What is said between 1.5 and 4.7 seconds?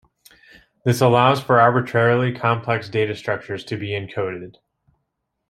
arbitrarily complex data structures to be encoded.